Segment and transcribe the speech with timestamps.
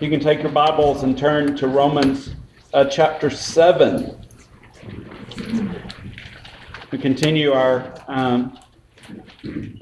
[0.00, 2.30] You can take your Bibles and turn to Romans
[2.72, 4.18] uh, chapter 7.
[6.90, 8.58] We continue our, um,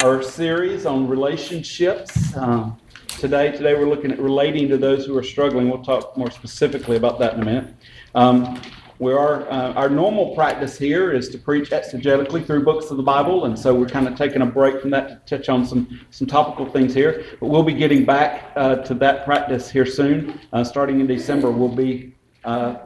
[0.03, 2.37] our series on relationships.
[2.37, 5.71] Um, today, today we're looking at relating to those who are struggling.
[5.71, 7.75] We'll talk more specifically about that in a minute.
[8.17, 8.61] Um,
[8.99, 13.03] we are uh, our normal practice here is to preach exegetically through books of the
[13.03, 16.01] Bible, and so we're kind of taking a break from that to touch on some
[16.11, 17.25] some topical things here.
[17.39, 20.41] But we'll be getting back uh, to that practice here soon.
[20.53, 22.79] Uh, starting in December, we'll be uh,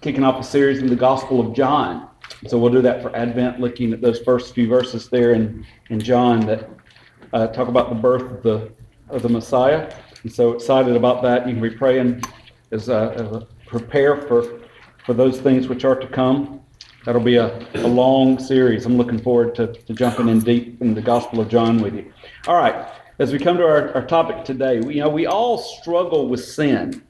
[0.00, 2.08] kicking off a series in the Gospel of John.
[2.46, 6.00] So we'll do that for Advent, looking at those first few verses there in in
[6.00, 6.70] John that
[7.34, 8.72] uh, talk about the birth of the
[9.10, 9.94] of the Messiah.
[10.22, 11.46] And so excited about that.
[11.46, 12.22] You can be praying
[12.70, 14.61] as, as prepare for
[15.04, 16.60] for those things which are to come.
[17.04, 18.86] That'll be a, a long series.
[18.86, 22.12] I'm looking forward to, to jumping in deep in the Gospel of John with you.
[22.46, 22.86] All right,
[23.18, 26.44] as we come to our, our topic today, we, you know, we all struggle with
[26.44, 27.02] sin.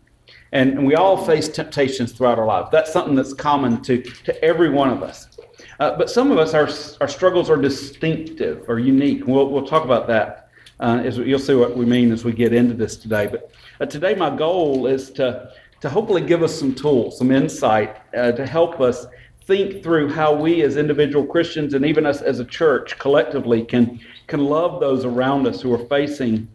[0.52, 2.70] And, and we all face temptations throughout our life.
[2.70, 5.38] That's something that's common to, to every one of us.
[5.80, 6.68] Uh, but some of us, our,
[7.00, 9.26] our struggles are distinctive or unique.
[9.26, 10.50] We'll, we'll talk about that.
[10.78, 13.28] Uh, as you'll see what we mean as we get into this today.
[13.28, 13.50] But
[13.80, 18.32] uh, today, my goal is to to hopefully give us some tools, some insight uh,
[18.32, 19.06] to help us
[19.44, 24.00] think through how we as individual Christians and even us as a church collectively can,
[24.28, 26.48] can love those around us who are facing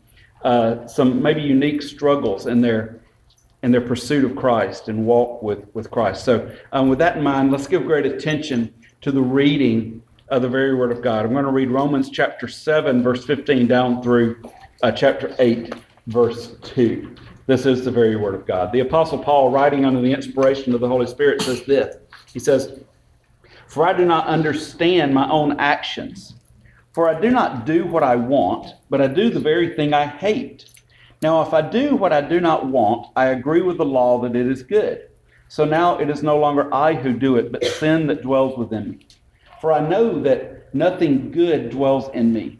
[0.44, 3.02] uh, some maybe unique struggles in their,
[3.64, 6.24] in their pursuit of Christ and walk with, with Christ.
[6.24, 10.50] So, um, with that in mind, let's give great attention to the reading of the
[10.50, 11.26] very Word of God.
[11.26, 14.42] I'm going to read Romans chapter 7, verse 15, down through
[14.84, 15.76] uh, chapter 8,
[16.08, 17.14] verse 2.
[17.48, 18.74] This is the very word of God.
[18.74, 21.96] The Apostle Paul, writing under the inspiration of the Holy Spirit, says this
[22.34, 22.82] He says,
[23.68, 26.36] For I do not understand my own actions.
[26.94, 30.08] For I do not do what I want, but I do the very thing I
[30.08, 30.66] hate.
[31.22, 34.36] Now, if I do what I do not want, I agree with the law that
[34.36, 35.08] it is good.
[35.48, 38.92] So now it is no longer I who do it, but sin that dwells within
[38.92, 39.08] me.
[39.62, 42.60] For I know that nothing good dwells in me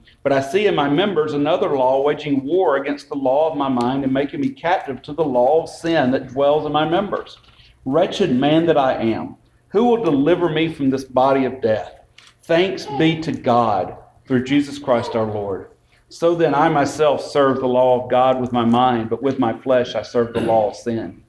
[0.23, 3.69] but I see in my members another law waging war against the law of my
[3.69, 7.39] mind and making me captive to the law of sin that dwells in my members.
[7.85, 9.35] Wretched man that I am,
[9.69, 12.01] who will deliver me from this body of death?
[12.43, 15.71] Thanks be to God through Jesus Christ our Lord.
[16.09, 19.57] So then I myself serve the law of God with my mind, but with my
[19.59, 21.23] flesh I serve the law of sin.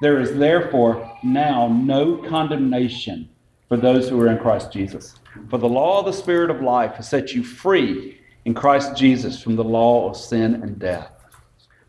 [0.00, 3.28] There is therefore now no condemnation
[3.68, 5.16] for those who are in Christ Jesus.
[5.50, 9.40] For the law of the Spirit of life has set you free in Christ Jesus
[9.40, 11.10] from the law of sin and death.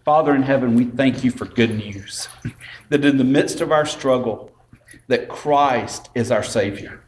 [0.05, 2.27] Father in heaven, we thank you for good news
[2.89, 4.51] that in the midst of our struggle,
[5.07, 7.01] that Christ is our Savior.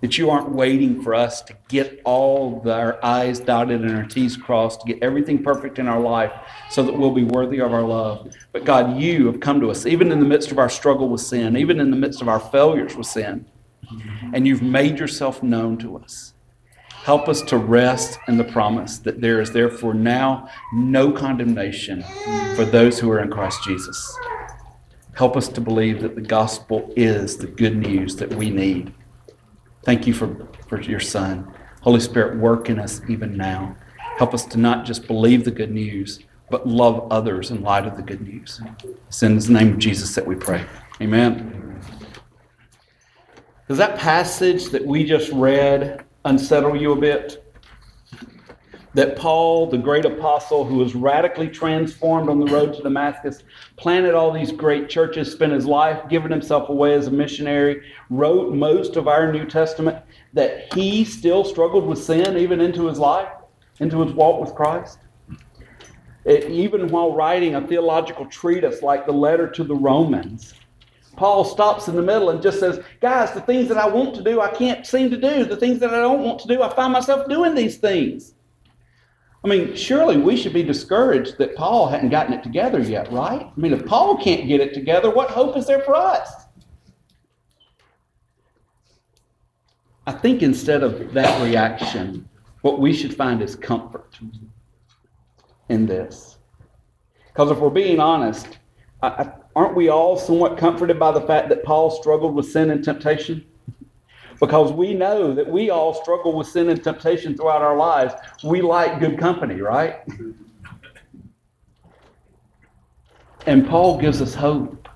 [0.00, 4.36] That you aren't waiting for us to get all our I's dotted and our T's
[4.36, 6.32] crossed, to get everything perfect in our life
[6.70, 8.34] so that we'll be worthy of our love.
[8.50, 11.20] But God, you have come to us, even in the midst of our struggle with
[11.20, 13.46] sin, even in the midst of our failures with sin,
[14.32, 16.31] and you've made yourself known to us.
[17.02, 22.04] Help us to rest in the promise that there is therefore now no condemnation
[22.54, 24.16] for those who are in Christ Jesus.
[25.14, 28.94] Help us to believe that the gospel is the good news that we need.
[29.82, 31.52] Thank you for, for your Son.
[31.80, 33.76] Holy Spirit, work in us even now.
[34.16, 36.20] Help us to not just believe the good news,
[36.50, 38.60] but love others in light of the good news.
[39.08, 40.64] It's in the name of Jesus that we pray.
[41.00, 41.80] Amen.
[43.66, 47.38] Does that passage that we just read unsettle you a bit?
[48.94, 53.42] That Paul, the great apostle who was radically transformed on the road to Damascus,
[53.76, 58.54] planted all these great churches, spent his life giving himself away as a missionary, wrote
[58.54, 59.96] most of our New Testament,
[60.34, 63.28] that he still struggled with sin even into his life,
[63.80, 64.98] into his walk with Christ?
[66.24, 70.54] It, even while writing a theological treatise like the letter to the Romans,
[71.16, 74.22] Paul stops in the middle and just says, Guys, the things that I want to
[74.22, 75.44] do, I can't seem to do.
[75.44, 78.34] The things that I don't want to do, I find myself doing these things.
[79.44, 83.42] I mean, surely we should be discouraged that Paul hadn't gotten it together yet, right?
[83.44, 86.30] I mean, if Paul can't get it together, what hope is there for us?
[90.06, 92.28] I think instead of that reaction,
[92.62, 94.18] what we should find is comfort
[95.68, 96.38] in this.
[97.28, 98.58] Because if we're being honest,
[99.02, 102.82] I, aren't we all somewhat comforted by the fact that Paul struggled with sin and
[102.82, 103.44] temptation?
[104.42, 108.12] because we know that we all struggle with sin and temptation throughout our lives.
[108.42, 110.00] We like good company, right?
[113.46, 114.88] And Paul gives us hope.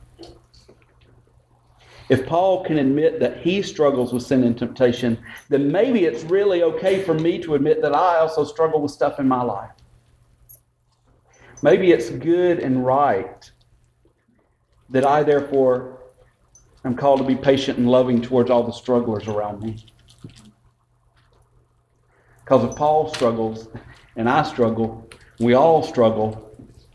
[2.09, 5.17] If Paul can admit that he struggles with sin and temptation,
[5.49, 9.21] then maybe it's really okay for me to admit that I also struggle with stuff
[9.21, 9.71] in my life.
[11.63, 13.49] Maybe it's good and right
[14.91, 16.01] that I, therefore,
[16.85, 19.85] am called to be patient and loving towards all the strugglers around me.
[22.45, 23.69] Because if Paul struggles
[24.17, 25.09] and I struggle,
[25.41, 26.55] we all struggle,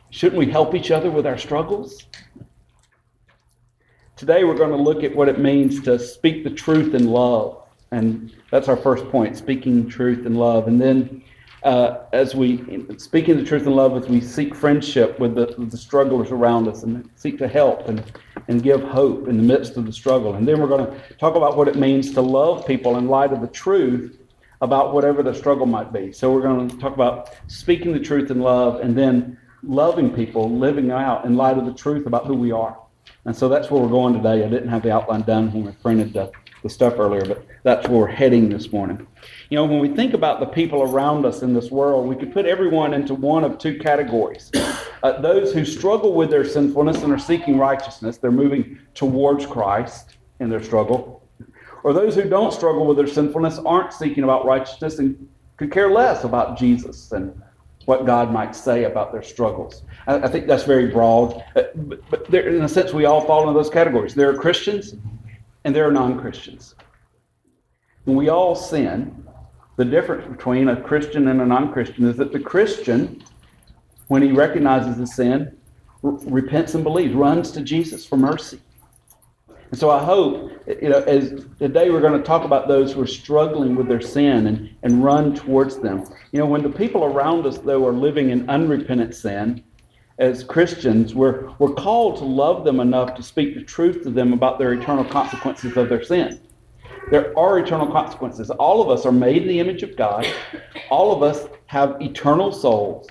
[0.10, 2.06] shouldn't we help each other with our struggles?
[4.16, 7.64] Today we're going to look at what it means to speak the truth in love.
[7.92, 10.68] And that's our first point, speaking truth in love.
[10.70, 11.24] And then
[11.64, 15.70] uh, as we speaking the truth in love, as we seek friendship with the, with
[15.70, 18.04] the, strugglers around us and seek to help and,
[18.48, 20.36] and give hope in the midst of the struggle.
[20.36, 23.32] And then we're going to talk about what it means to love people in light
[23.32, 24.18] of the truth
[24.62, 26.12] about whatever the struggle might be.
[26.12, 30.50] So we're going to talk about speaking the truth in love and then loving people,
[30.50, 32.78] living out in light of the truth about who we are.
[33.26, 34.44] And so that's where we're going today.
[34.44, 36.32] I didn't have the outline done when we printed the,
[36.64, 39.06] the stuff earlier, but that's where we're heading this morning.
[39.50, 42.32] You know, when we think about the people around us in this world, we could
[42.32, 44.52] put everyone into one of two categories.
[45.04, 50.18] Uh, those who struggle with their sinfulness and are seeking righteousness, they're moving towards Christ
[50.40, 51.28] in their struggle.
[51.84, 55.28] Or those who don't struggle with their sinfulness, aren't seeking about righteousness, and
[55.58, 57.40] could care less about Jesus and
[57.86, 59.82] what God might say about their struggles.
[60.06, 61.44] I, I think that's very broad.
[61.56, 64.14] Uh, but, but there, in a sense, we all fall into those categories.
[64.14, 64.94] There are Christians
[65.64, 66.76] and there are non Christians.
[68.06, 69.28] When we all sin,
[69.78, 73.24] the difference between a Christian and a non Christian is that the Christian,
[74.08, 75.58] when he recognizes the sin,
[76.04, 78.60] r- repents and believes, runs to Jesus for mercy.
[79.70, 83.02] And so I hope, you know, as today we're going to talk about those who
[83.02, 86.04] are struggling with their sin and, and run towards them.
[86.34, 89.64] You know, when the people around us, though, are living in unrepentant sin,
[90.18, 94.34] as Christians, we're, we're called to love them enough to speak the truth to them
[94.34, 96.40] about their eternal consequences of their sin.
[97.10, 98.50] There are eternal consequences.
[98.52, 100.28] All of us are made in the image of God.
[100.90, 103.08] All of us have eternal souls.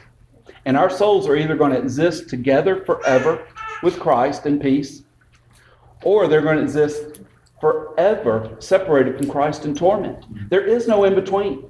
[0.65, 3.47] And our souls are either going to exist together forever
[3.83, 5.03] with Christ in peace,
[6.03, 7.23] or they're going to exist
[7.61, 10.25] forever separated from Christ in torment.
[10.51, 11.65] There is no in between.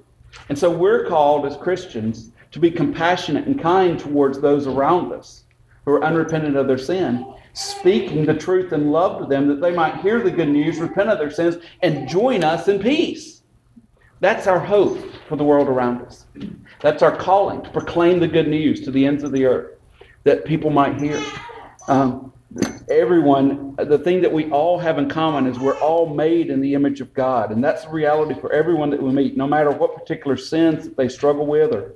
[0.48, 5.44] And so we're called as Christians to be compassionate and kind towards those around us
[5.84, 9.72] who are unrepentant of their sin speaking the truth in love to them that they
[9.72, 13.42] might hear the good news, repent of their sins, and join us in peace.
[14.20, 14.98] That's our hope
[15.28, 16.26] for the world around us.
[16.80, 19.78] That's our calling to proclaim the good news to the ends of the earth
[20.24, 21.22] that people might hear.
[21.88, 22.32] Um,
[22.90, 26.74] everyone, the thing that we all have in common is we're all made in the
[26.74, 27.50] image of God.
[27.50, 30.96] And that's the reality for everyone that we meet, no matter what particular sins that
[30.96, 31.94] they struggle with or,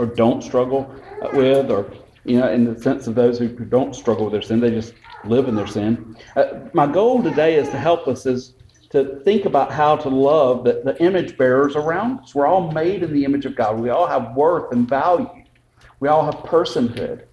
[0.00, 0.92] or don't struggle
[1.32, 1.92] with or
[2.24, 4.94] you know, in the sense of those who don't struggle with their sin, they just
[5.24, 6.16] live in their sin.
[6.36, 8.54] Uh, my goal today is to help us is
[8.90, 12.34] to think about how to love the, the image bearers around us.
[12.34, 13.80] We're all made in the image of God.
[13.80, 15.30] We all have worth and value.
[16.00, 17.24] We all have personhood.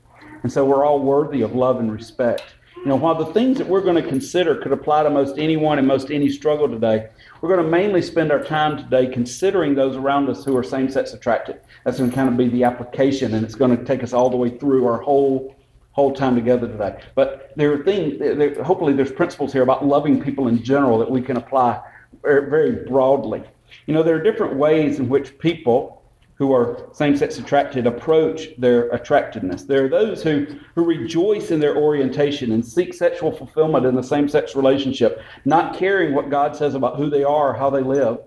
[0.43, 2.43] And so we're all worthy of love and respect.
[2.77, 5.79] You know, while the things that we're going to consider could apply to most anyone
[5.79, 7.09] and most any struggle today,
[7.41, 10.89] we're going to mainly spend our time today considering those around us who are same
[10.89, 11.59] sex attracted.
[11.87, 14.29] That's going to kind of be the application, and it's going to take us all
[14.29, 15.55] the way through our whole
[15.93, 17.01] whole time together today.
[17.15, 21.09] But there are things, there, hopefully, there's principles here about loving people in general that
[21.09, 21.81] we can apply
[22.23, 23.41] very, very broadly.
[23.85, 26.03] You know, there are different ways in which people
[26.35, 29.63] who are same-sex attracted approach their attractiveness.
[29.63, 34.03] There are those who, who rejoice in their orientation and seek sexual fulfillment in the
[34.03, 38.17] same-sex relationship, not caring what God says about who they are or how they live.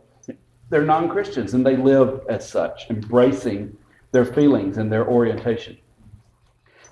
[0.71, 3.77] They're non-Christians and they live as such, embracing
[4.13, 5.77] their feelings and their orientation.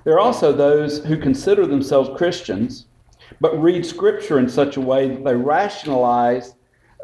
[0.04, 2.86] There are also those who consider themselves Christians,
[3.40, 6.54] but read Scripture in such a way that they rationalize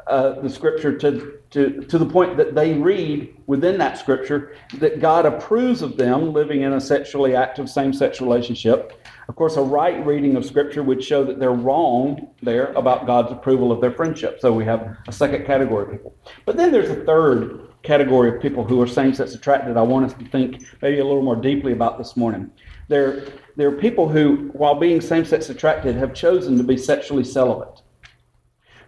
[0.07, 4.99] uh, the Scripture to to, to the point that they read within that scripture that
[4.99, 9.01] God approves of them living in a sexually active same sex relationship.
[9.29, 13.33] Of course, a right reading of scripture would show that they're wrong there about God's
[13.33, 14.39] approval of their friendship.
[14.41, 16.15] So we have a second category of people.
[16.45, 19.77] But then there's a third category of people who are same sex attracted.
[19.77, 22.51] I want us to think maybe a little more deeply about this morning.
[22.89, 23.25] There,
[23.57, 27.83] there are people who, while being same sex attracted, have chosen to be sexually celibate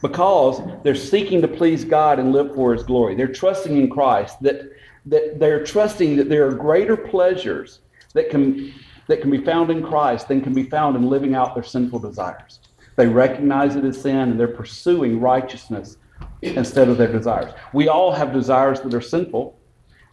[0.03, 3.15] because they're seeking to please God and live for His glory.
[3.15, 4.71] They're trusting in Christ, that,
[5.07, 7.81] that they're trusting that there are greater pleasures
[8.15, 8.75] that can,
[9.09, 12.01] that can be found in Christ than can be found in living out their sinful
[12.01, 12.61] desires.
[12.97, 15.99] They recognize it as sin and they're pursuing righteousness
[16.43, 17.53] instead of their desires.
[17.73, 19.59] We all have desires that are sinful.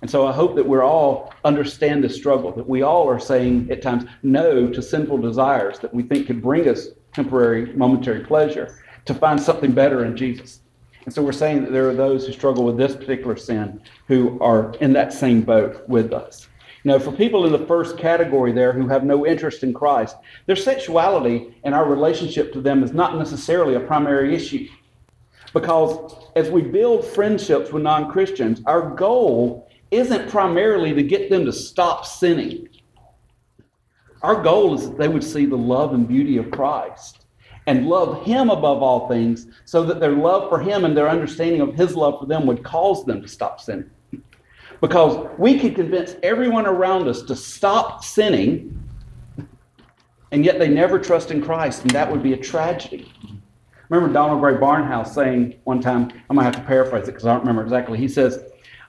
[0.01, 3.71] And so I hope that we're all understand the struggle, that we all are saying
[3.71, 8.79] at times no to sinful desires that we think could bring us temporary, momentary pleasure
[9.05, 10.59] to find something better in Jesus.
[11.05, 14.39] And so we're saying that there are those who struggle with this particular sin who
[14.41, 16.47] are in that same boat with us.
[16.83, 20.17] You know, for people in the first category there who have no interest in Christ,
[20.47, 24.67] their sexuality and our relationship to them is not necessarily a primary issue.
[25.53, 31.45] Because as we build friendships with non Christians, our goal isn't primarily to get them
[31.45, 32.67] to stop sinning.
[34.21, 37.25] Our goal is that they would see the love and beauty of Christ
[37.67, 41.61] and love Him above all things so that their love for Him and their understanding
[41.61, 43.89] of His love for them would cause them to stop sinning.
[44.83, 48.77] Because we could convince everyone around us to stop sinning,
[50.33, 53.09] and yet they never trust in Christ, and that would be a tragedy.
[53.87, 57.25] remember Donald Grey Barnhouse saying one time, I'm going to have to paraphrase it because
[57.25, 57.97] I don't remember exactly.
[57.97, 58.43] He says,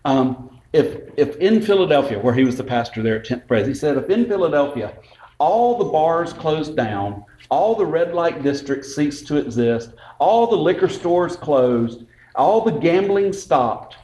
[0.04, 3.72] um, if, if in Philadelphia, where he was the pastor there at 10th Pres, he
[3.72, 4.98] said, if in Philadelphia
[5.38, 10.56] all the bars closed down, all the red light districts ceased to exist, all the
[10.56, 13.96] liquor stores closed, all the gambling stopped,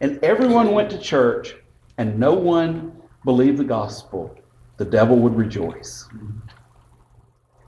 [0.00, 1.54] and everyone went to church,
[1.96, 2.92] and no one
[3.24, 4.36] believed the gospel,
[4.76, 6.08] the devil would rejoice.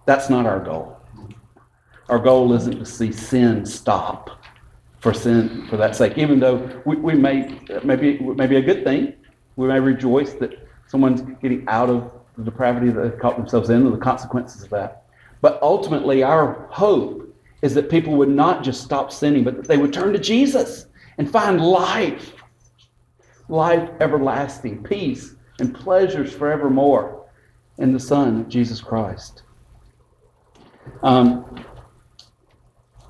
[0.06, 0.96] That's not our goal.
[2.08, 4.42] Our goal isn't to see sin stop
[5.00, 6.18] for sin for that sake.
[6.18, 9.14] Even though we, we may maybe may be a good thing,
[9.56, 13.86] we may rejoice that someone's getting out of the depravity that they've caught themselves in,
[13.86, 15.04] and the consequences of that.
[15.40, 19.76] But ultimately, our hope is that people would not just stop sinning, but that they
[19.76, 20.86] would turn to Jesus
[21.20, 22.32] and find life,
[23.50, 27.26] life everlasting, peace, and pleasures forevermore
[27.76, 29.42] in the Son, Jesus Christ.
[31.02, 31.62] Um,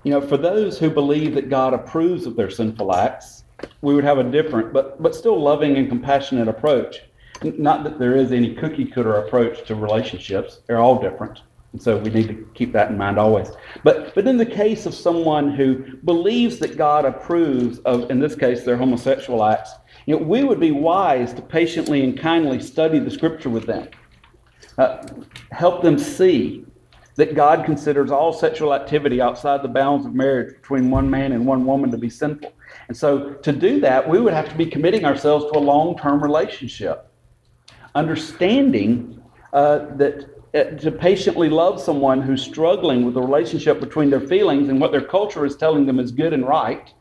[0.03, 3.45] you know, for those who believe that God approves of their sinful acts,
[3.81, 7.03] we would have a different, but, but still loving and compassionate approach.
[7.45, 11.43] Not that there is any cookie cutter approach to relationships, they're all different.
[11.73, 13.49] And so we need to keep that in mind always.
[13.85, 18.35] But, but in the case of someone who believes that God approves of, in this
[18.35, 19.71] case, their homosexual acts,
[20.07, 23.89] you know, we would be wise to patiently and kindly study the scripture with them.
[24.79, 25.07] Uh,
[25.53, 26.65] help them see
[27.17, 31.47] that God considers all sexual activity outside the bounds of marriage between one man and
[31.47, 32.53] one woman to be sinful.
[32.89, 35.97] And so to do that, we would have to be committing ourselves to a long
[35.99, 37.09] term relationship.
[37.95, 39.23] Understanding
[39.53, 44.69] uh, that Uh, to patiently love someone who's struggling with the relationship between their feelings
[44.69, 46.93] and what their culture is telling them is good and right,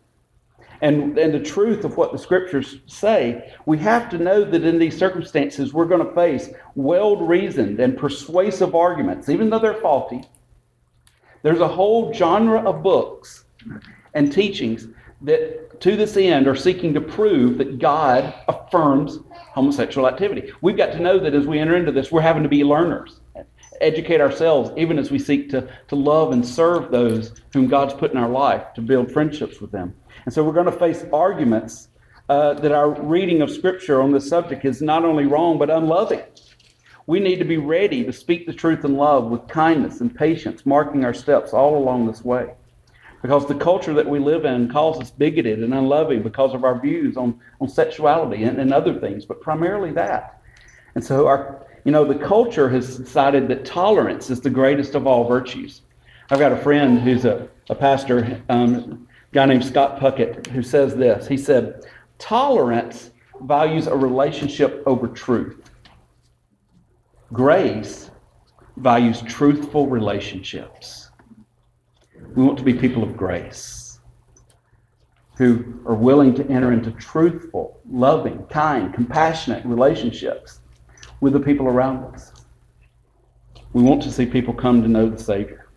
[0.81, 4.79] and, and the truth of what the scriptures say, we have to know that in
[4.79, 10.23] these circumstances, we're going to face well reasoned and persuasive arguments, even though they're faulty.
[11.41, 13.45] There's a whole genre of books
[14.13, 14.87] and teachings
[15.21, 20.51] that, to this end, are seeking to prove that God affirms homosexual activity.
[20.61, 23.18] We've got to know that as we enter into this, we're having to be learners,
[23.81, 28.11] educate ourselves, even as we seek to, to love and serve those whom God's put
[28.11, 29.95] in our life, to build friendships with them.
[30.25, 31.89] And so we're going to face arguments
[32.29, 36.21] uh, that our reading of Scripture on this subject is not only wrong, but unloving.
[37.07, 40.65] We need to be ready to speak the truth in love with kindness and patience,
[40.65, 42.53] marking our steps all along this way.
[43.21, 46.79] Because the culture that we live in calls us bigoted and unloving because of our
[46.79, 50.41] views on, on sexuality and, and other things, but primarily that.
[50.95, 55.07] And so our you know, the culture has decided that tolerance is the greatest of
[55.07, 55.81] all virtues.
[56.29, 60.95] I've got a friend who's a, a pastor, um, guy named Scott Puckett who says
[60.95, 61.27] this.
[61.27, 61.85] He said,
[62.17, 65.71] Tolerance values a relationship over truth.
[67.31, 68.11] Grace
[68.77, 71.09] values truthful relationships.
[72.35, 73.99] We want to be people of grace
[75.37, 80.58] who are willing to enter into truthful, loving, kind, compassionate relationships
[81.21, 82.31] with the people around us.
[83.73, 85.67] We want to see people come to know the Savior.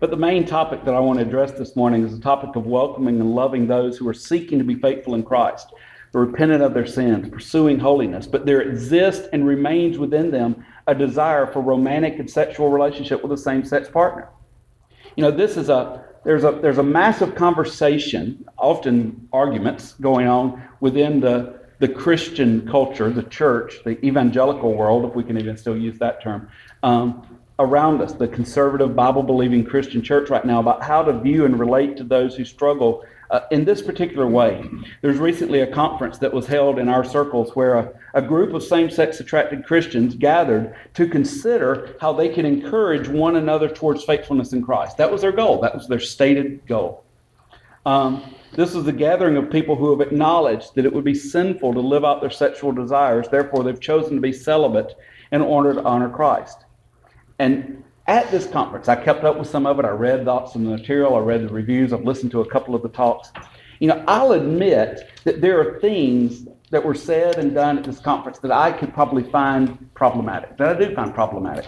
[0.00, 2.66] But the main topic that I want to address this morning is the topic of
[2.66, 5.72] welcoming and loving those who are seeking to be faithful in Christ,
[6.12, 11.46] repentant of their sins, pursuing holiness, but there exists and remains within them a desire
[11.46, 14.28] for romantic and sexual relationship with a same-sex partner.
[15.16, 20.62] You know, this is a there's a there's a massive conversation, often arguments going on
[20.80, 25.76] within the the Christian culture, the church, the evangelical world, if we can even still
[25.76, 26.48] use that term,
[26.82, 31.44] um, around us, the conservative, Bible believing Christian church right now, about how to view
[31.44, 34.64] and relate to those who struggle uh, in this particular way.
[35.00, 38.62] There's recently a conference that was held in our circles where a, a group of
[38.62, 44.52] same sex attracted Christians gathered to consider how they can encourage one another towards faithfulness
[44.52, 44.96] in Christ.
[44.96, 47.04] That was their goal, that was their stated goal.
[47.84, 51.74] Um, this is a gathering of people who have acknowledged that it would be sinful
[51.74, 53.28] to live out their sexual desires.
[53.28, 54.94] Therefore, they've chosen to be celibate
[55.30, 56.64] in order to honor Christ.
[57.38, 59.84] And at this conference, I kept up with some of it.
[59.84, 62.74] I read lots of the material, I read the reviews, I've listened to a couple
[62.74, 63.30] of the talks.
[63.78, 67.98] You know, I'll admit that there are things that were said and done at this
[67.98, 71.66] conference that I could probably find problematic, that I do find problematic.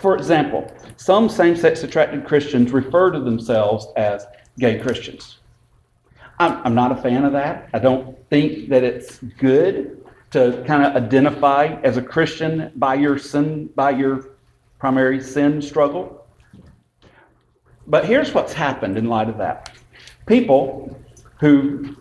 [0.00, 4.26] For example, some same sex attracted Christians refer to themselves as
[4.58, 5.38] gay Christians.
[6.42, 7.68] I'm, I'm not a fan of that.
[7.72, 13.18] I don't think that it's good to kind of identify as a Christian by your
[13.18, 14.30] sin, by your
[14.78, 16.26] primary sin struggle.
[17.86, 19.70] But here's what's happened in light of that.
[20.26, 21.00] People
[21.38, 21.96] who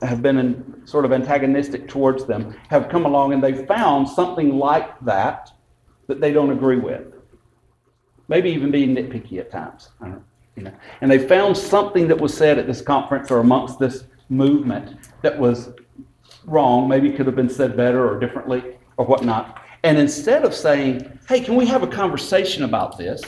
[0.00, 4.56] have been in, sort of antagonistic towards them have come along and they've found something
[4.56, 5.50] like that
[6.06, 7.14] that they don't agree with.
[8.28, 9.88] Maybe even being nitpicky at times.
[11.00, 15.38] And they found something that was said at this conference or amongst this movement that
[15.38, 15.70] was
[16.44, 18.62] wrong, maybe could have been said better or differently
[18.96, 19.62] or whatnot.
[19.84, 23.22] And instead of saying, hey, can we have a conversation about this?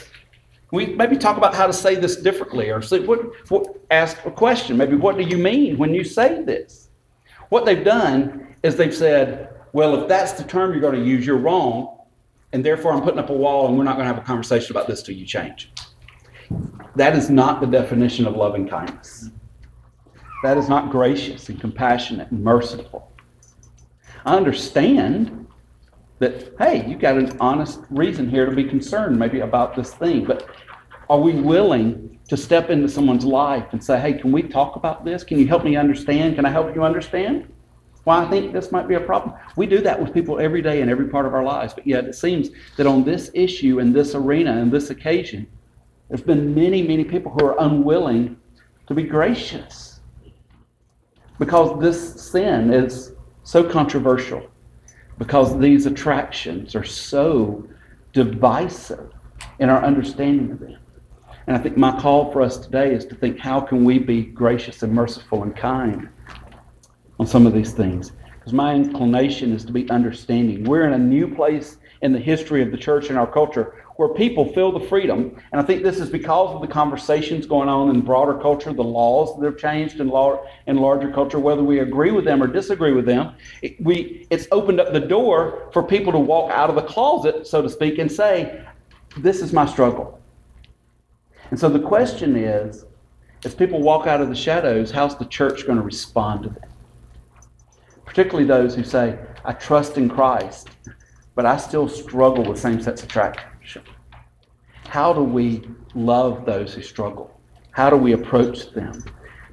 [0.72, 3.20] we maybe talk about how to say this differently or say, what,
[3.50, 4.76] what, ask a question.
[4.76, 6.90] Maybe, what do you mean when you say this?
[7.48, 11.26] What they've done is they've said, well, if that's the term you're going to use,
[11.26, 11.98] you're wrong.
[12.52, 14.72] And therefore, I'm putting up a wall and we're not going to have a conversation
[14.72, 15.72] about this till you change.
[16.96, 19.30] That is not the definition of loving kindness.
[20.42, 23.12] That is not gracious and compassionate and merciful.
[24.24, 25.46] I understand
[26.18, 30.24] that, hey, you've got an honest reason here to be concerned maybe about this thing,
[30.24, 30.48] but
[31.08, 35.04] are we willing to step into someone's life and say, hey, can we talk about
[35.04, 35.24] this?
[35.24, 36.36] Can you help me understand?
[36.36, 37.50] Can I help you understand?
[38.04, 39.34] Why I think this might be a problem.
[39.56, 42.04] We do that with people every day in every part of our lives, but yet
[42.04, 45.46] it seems that on this issue, in this arena, in this occasion,
[46.10, 48.36] there's been many, many people who are unwilling
[48.88, 50.00] to be gracious
[51.38, 53.12] because this sin is
[53.44, 54.42] so controversial,
[55.18, 57.64] because these attractions are so
[58.12, 59.12] divisive
[59.60, 60.78] in our understanding of them.
[61.46, 64.22] And I think my call for us today is to think how can we be
[64.22, 66.08] gracious and merciful and kind
[67.20, 68.12] on some of these things?
[68.34, 70.64] Because my inclination is to be understanding.
[70.64, 74.08] We're in a new place in the history of the church and our culture where
[74.08, 75.38] people feel the freedom.
[75.52, 78.82] And I think this is because of the conversations going on in broader culture, the
[78.82, 80.10] laws that have changed in,
[80.66, 83.34] in larger culture, whether we agree with them or disagree with them.
[83.60, 87.46] It, we, it's opened up the door for people to walk out of the closet,
[87.46, 88.64] so to speak, and say,
[89.18, 90.18] This is my struggle.
[91.50, 92.86] And so the question is,
[93.44, 96.70] as people walk out of the shadows, how's the church going to respond to them?
[98.06, 100.70] Particularly those who say, I trust in Christ,
[101.34, 103.49] but I still struggle with same sex attraction.
[104.90, 105.62] How do we
[105.94, 107.40] love those who struggle?
[107.70, 109.04] How do we approach them?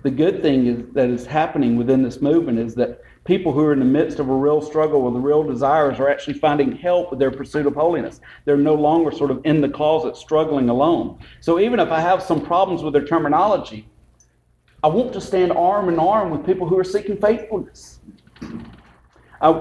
[0.01, 3.71] The good thing is that is happening within this movement is that people who are
[3.71, 7.19] in the midst of a real struggle with real desires are actually finding help with
[7.19, 8.19] their pursuit of holiness.
[8.45, 11.19] They're no longer sort of in the closet struggling alone.
[11.39, 13.87] So even if I have some problems with their terminology,
[14.83, 17.99] I want to stand arm in arm with people who are seeking faithfulness.
[19.41, 19.51] I,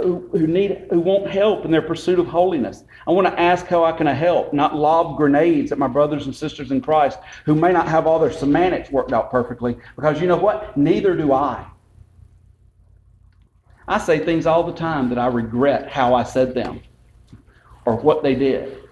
[0.00, 2.84] who need who want help in their pursuit of holiness.
[3.06, 6.34] I want to ask how I can help, not lob grenades at my brothers and
[6.34, 10.26] sisters in Christ who may not have all their semantics worked out perfectly because you
[10.26, 10.76] know what?
[10.76, 11.66] Neither do I.
[13.88, 16.80] I say things all the time that I regret how I said them
[17.84, 18.82] or what they did.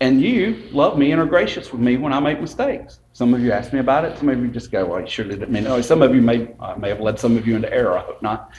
[0.00, 2.98] And you love me and are gracious with me when I make mistakes.
[3.12, 4.18] Some of you ask me about it.
[4.18, 5.66] Some of you just go, well, you surely didn't mean.
[5.66, 7.96] Oh, some of you may, I may have led some of you into error.
[7.96, 8.50] I hope not.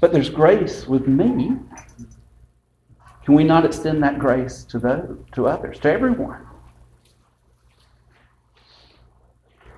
[0.00, 1.56] But there's grace with me.
[3.24, 6.46] Can we not extend that grace to those, to others, to everyone?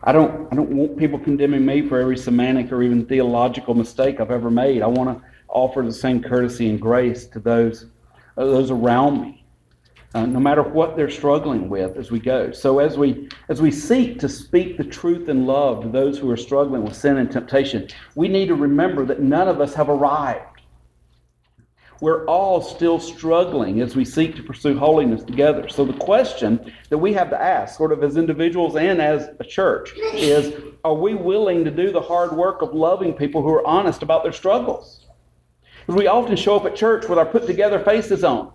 [0.02, 4.18] I don't, I don't want people condemning me for every semantic or even theological mistake
[4.18, 4.82] I've ever made.
[4.82, 7.86] I want to offer the same courtesy and grace to those,
[8.38, 9.39] uh, those around me
[10.14, 12.51] uh, no matter what they're struggling with as we go.
[12.51, 16.31] So as we as we seek to speak the truth in love to those who
[16.31, 19.88] are struggling with sin and temptation, we need to remember that none of us have
[19.88, 20.46] arrived.
[22.01, 25.68] We're all still struggling as we seek to pursue holiness together.
[25.68, 29.44] So the question that we have to ask, sort of as individuals and as a
[29.44, 33.66] church, is are we willing to do the hard work of loving people who are
[33.66, 35.07] honest about their struggles?
[35.81, 38.51] Because we often show up at church with our put together faces on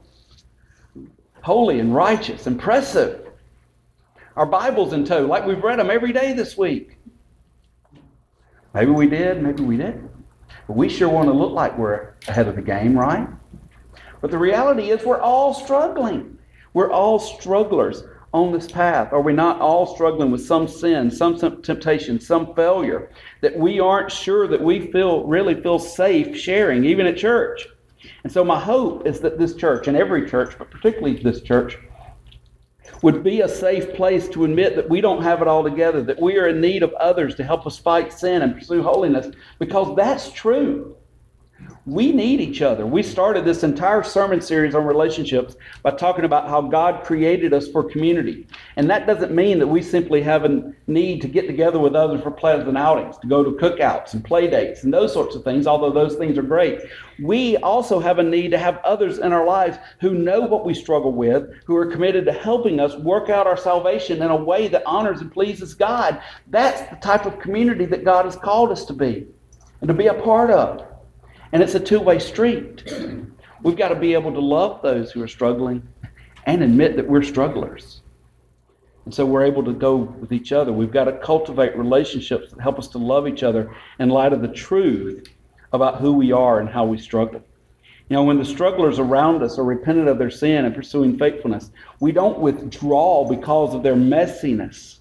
[1.45, 3.27] holy and righteous, impressive.
[4.35, 6.97] Our Bibles in tow, like we've read them every day this week.
[8.73, 10.09] Maybe we did, maybe we didn't.
[10.65, 13.27] But we sure want to look like we're ahead of the game, right?
[14.21, 16.35] But the reality is, we're all struggling.
[16.73, 18.01] We're all strugglers
[18.33, 19.13] on this path?
[19.13, 24.11] Are we not all struggling with some sin, some temptation, some failure that we aren't
[24.11, 27.67] sure that we feel really feel safe sharing, even at church?
[28.23, 31.77] And so my hope is that this church and every church, but particularly this church,
[33.01, 36.21] would be a safe place to admit that we don't have it all together, that
[36.21, 39.95] we are in need of others to help us fight sin and pursue holiness, because
[39.95, 40.94] that's true.
[41.85, 42.85] We need each other.
[42.87, 47.67] We started this entire sermon series on relationships by talking about how God created us
[47.67, 48.47] for community.
[48.75, 52.23] And that doesn't mean that we simply have a need to get together with others
[52.23, 55.67] for pleasant outings, to go to cookouts and play dates and those sorts of things,
[55.67, 56.81] although those things are great.
[57.21, 60.73] We also have a need to have others in our lives who know what we
[60.73, 64.67] struggle with, who are committed to helping us work out our salvation in a way
[64.69, 66.19] that honors and pleases God.
[66.47, 69.27] That's the type of community that God has called us to be
[69.81, 70.94] and to be a part of.
[71.51, 72.83] And it's a two way street.
[73.61, 75.87] We've got to be able to love those who are struggling
[76.45, 78.01] and admit that we're strugglers.
[79.05, 80.73] And so we're able to go with each other.
[80.73, 84.41] We've got to cultivate relationships that help us to love each other in light of
[84.41, 85.27] the truth
[85.73, 87.41] about who we are and how we struggle.
[88.09, 91.71] You know, when the strugglers around us are repentant of their sin and pursuing faithfulness,
[91.99, 94.99] we don't withdraw because of their messiness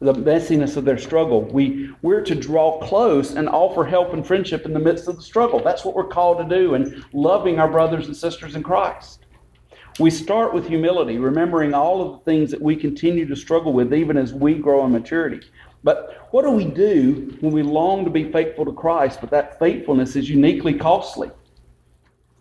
[0.00, 1.42] the messiness of their struggle.
[1.42, 5.22] We, we're to draw close and offer help and friendship in the midst of the
[5.22, 5.60] struggle.
[5.60, 9.20] That's what we're called to do in loving our brothers and sisters in Christ.
[10.00, 13.94] We start with humility, remembering all of the things that we continue to struggle with
[13.94, 15.40] even as we grow in maturity.
[15.84, 19.58] But what do we do when we long to be faithful to Christ, but that
[19.58, 21.30] faithfulness is uniquely costly?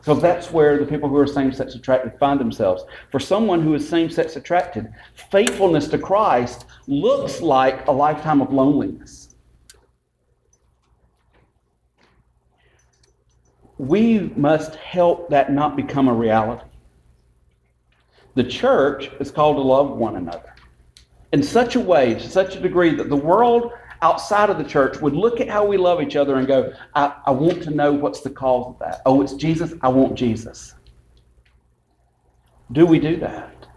[0.03, 2.83] Because that's where the people who are same sex attracted find themselves.
[3.09, 4.91] For someone who is same sex attracted,
[5.31, 9.33] faithfulness to Christ looks like a lifetime of loneliness.
[13.77, 16.65] We must help that not become a reality.
[18.35, 20.53] The church is called to love one another
[21.31, 23.71] in such a way, to such a degree that the world
[24.03, 27.15] outside of the church would look at how we love each other and go, I,
[27.25, 29.01] I want to know what's the cause of that.
[29.05, 29.73] Oh, it's Jesus.
[29.81, 30.75] I want Jesus.
[32.73, 33.67] Do we do that?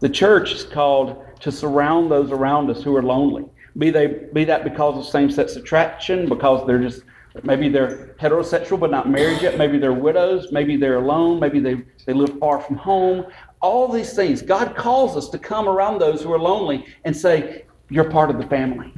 [0.00, 3.44] The church is called to surround those around us who are lonely.
[3.76, 7.02] Be they be that because of same-sex attraction, because they're just
[7.44, 11.82] maybe they're heterosexual but not married yet, maybe they're widows, maybe they're alone, maybe they,
[12.04, 13.26] they live far from home.
[13.60, 14.42] All these things.
[14.42, 18.38] God calls us to come around those who are lonely and say, You're part of
[18.38, 18.92] the family.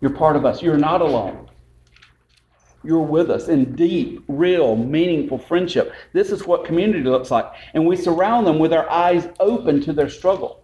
[0.00, 0.62] You're part of us.
[0.62, 1.48] You're not alone.
[2.82, 5.94] You're with us in deep, real, meaningful friendship.
[6.12, 7.50] This is what community looks like.
[7.72, 10.62] And we surround them with our eyes open to their struggle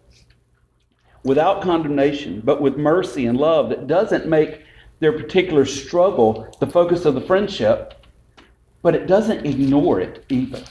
[1.24, 4.62] without condemnation, but with mercy and love that doesn't make
[5.00, 8.06] their particular struggle the focus of the friendship,
[8.82, 10.62] but it doesn't ignore it either.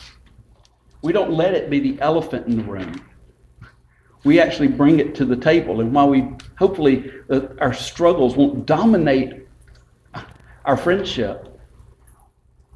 [1.02, 3.09] We don't let it be the elephant in the room
[4.24, 5.82] we actually bring it to the table.
[5.82, 9.48] And while we hopefully uh, our struggles won't dominate
[10.66, 11.60] our friendship,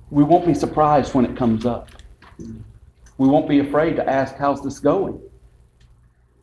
[0.10, 1.90] we won't be surprised when it comes up.
[3.18, 5.20] We won't be afraid to ask, How's this going?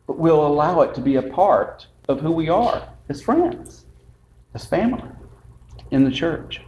[0.06, 3.86] But we'll allow it to be a part of who we are as friends,
[4.54, 5.08] as family,
[5.90, 6.60] in the church.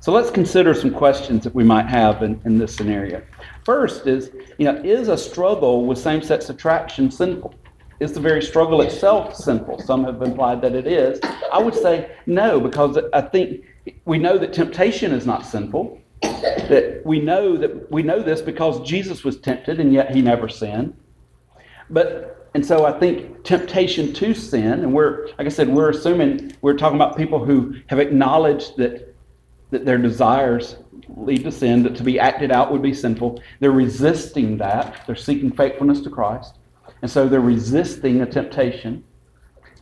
[0.00, 3.22] So let's consider some questions that we might have in, in this scenario.
[3.68, 7.54] First is, you know, is a struggle with same-sex attraction sinful?
[8.00, 9.80] Is the very struggle itself sinful?
[9.80, 11.20] Some have implied that it is.
[11.52, 13.66] I would say no, because I think
[14.06, 16.00] we know that temptation is not sinful.
[16.22, 20.48] That we know that we know this because Jesus was tempted and yet he never
[20.48, 20.96] sinned.
[21.90, 26.56] But and so I think temptation to sin, and we're like I said, we're assuming
[26.62, 29.14] we're talking about people who have acknowledged that
[29.72, 30.78] that their desires
[31.16, 33.42] lead to sin, that to be acted out would be sinful.
[33.60, 35.06] They're resisting that.
[35.06, 36.58] They're seeking faithfulness to Christ.
[37.02, 39.04] And so they're resisting a temptation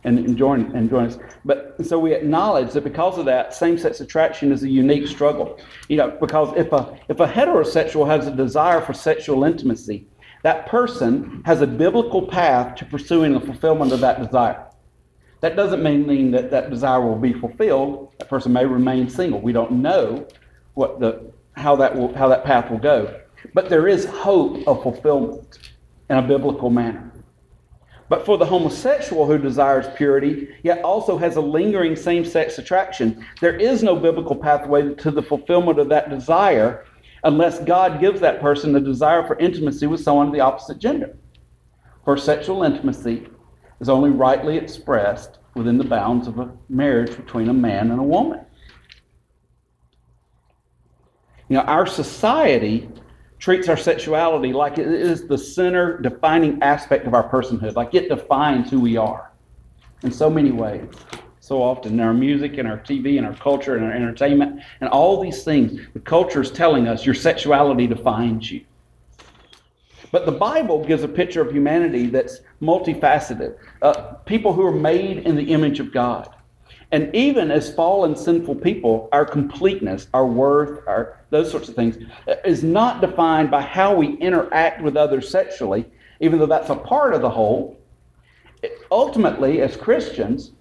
[0.03, 1.17] and enjoying, enjoying us.
[1.43, 5.59] But so we acknowledge that because of that, same-sex attraction is a unique struggle.
[5.89, 10.07] You know, because if a if a heterosexual has a desire for sexual intimacy,
[10.43, 14.65] that person has a biblical path to pursuing the fulfillment of that desire.
[15.41, 18.13] That doesn't mean that that desire will be fulfilled.
[18.19, 19.39] That person may remain single.
[19.39, 20.27] We don't know
[20.77, 23.19] what the how that will how that path will go.
[23.53, 25.71] But there is hope of fulfillment
[26.09, 27.11] in a biblical manner.
[28.09, 33.25] But for the homosexual who desires purity, yet also has a lingering same sex attraction,
[33.41, 36.85] there is no biblical pathway to the fulfillment of that desire
[37.23, 41.17] unless God gives that person the desire for intimacy with someone of the opposite gender.
[42.05, 43.27] For sexual intimacy
[43.81, 48.03] is only rightly expressed within the bounds of a marriage between a man and a
[48.03, 48.46] woman.
[51.49, 52.89] You know, our society
[53.39, 58.09] treats our sexuality like it is the center defining aspect of our personhood, like it
[58.09, 59.31] defines who we are
[60.03, 60.89] in so many ways.
[61.39, 64.89] So often in our music and our TV and our culture and our entertainment and
[64.89, 68.65] all these things, the culture is telling us your sexuality defines you.
[70.11, 73.57] But the Bible gives a picture of humanity that's multifaceted.
[73.81, 76.33] Uh, people who are made in the image of God.
[76.91, 81.97] And even as fallen, sinful people, our completeness, our worth, our, those sorts of things,
[82.27, 85.85] uh, is not defined by how we interact with others sexually,
[86.21, 87.77] even though that's a part of the whole.
[88.89, 90.53] ultimately, as Christians,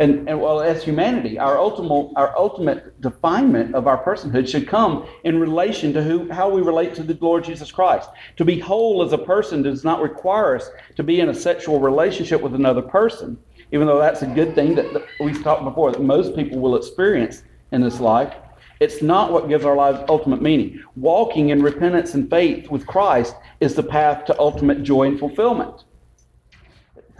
[0.00, 5.06] and, and well, as humanity, our ultimate, our ultimate definement of our personhood should come
[5.24, 8.08] in relation to who, how we relate to the Lord Jesus Christ.
[8.36, 11.80] To be whole as a person does not require us to be in a sexual
[11.80, 13.38] relationship with another person,
[13.72, 17.42] even though that's a good thing that, we've talked before that most people will experience
[17.72, 18.34] in this life.
[18.80, 20.82] It's not what gives our lives ultimate meaning.
[20.96, 25.84] Walking in repentance and faith with Christ is the path to ultimate joy and fulfillment.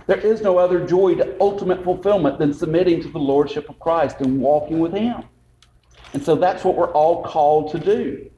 [0.07, 4.21] There is no other joy to ultimate fulfillment than submitting to the Lordship of Christ
[4.21, 5.25] and walking with Him.
[6.15, 8.31] And so that's what we're all called to do.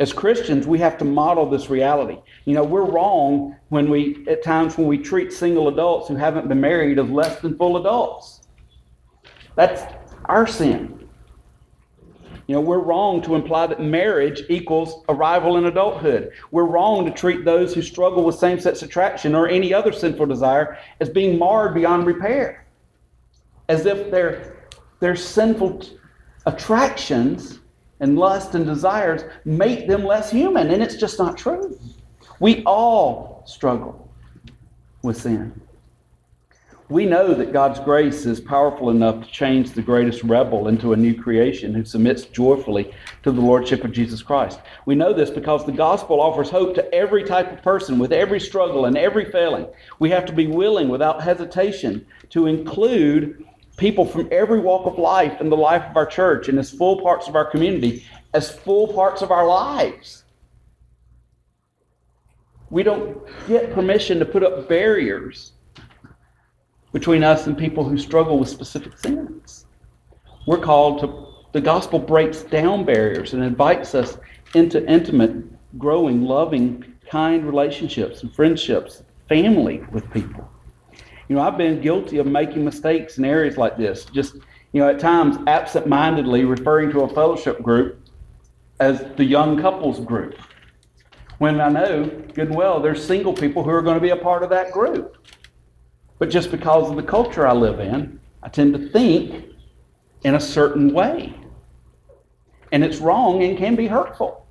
[0.00, 2.18] As Christians, we have to model this reality.
[2.46, 6.48] You know, we're wrong when we, at times, when we treat single adults who haven't
[6.48, 8.40] been married as less than full adults.
[9.56, 9.82] That's
[10.24, 11.06] our sin.
[12.46, 16.32] You know, we're wrong to imply that marriage equals arrival in adulthood.
[16.50, 20.26] We're wrong to treat those who struggle with same sex attraction or any other sinful
[20.26, 22.66] desire as being marred beyond repair,
[23.68, 24.66] as if their,
[24.98, 25.82] their sinful
[26.46, 27.59] attractions
[28.00, 31.78] and lust and desires make them less human, and it's just not true.
[32.40, 34.10] We all struggle
[35.02, 35.60] with sin
[36.90, 40.96] we know that God's grace is powerful enough to change the greatest rebel into a
[40.96, 42.90] new creation who submits joyfully
[43.22, 44.58] to the Lordship of Jesus Christ.
[44.86, 48.40] We know this because the gospel offers hope to every type of person with every
[48.40, 49.68] struggle and every failing.
[50.00, 53.46] We have to be willing without hesitation to include
[53.80, 57.00] people from every walk of life in the life of our church and as full
[57.00, 60.24] parts of our community, as full parts of our lives.
[62.68, 65.52] We don't get permission to put up barriers
[66.92, 69.64] between us and people who struggle with specific sins.
[70.46, 74.18] We're called to, the gospel breaks down barriers and invites us
[74.54, 75.42] into intimate,
[75.78, 80.49] growing, loving, kind relationships and friendships, family with people.
[81.30, 84.34] You know, I've been guilty of making mistakes in areas like this, just,
[84.72, 88.00] you know, at times absent mindedly referring to a fellowship group
[88.80, 90.34] as the young couples group.
[91.38, 94.16] When I know good and well there's single people who are going to be a
[94.16, 95.24] part of that group.
[96.18, 99.52] But just because of the culture I live in, I tend to think
[100.24, 101.32] in a certain way.
[102.72, 104.48] And it's wrong and can be hurtful.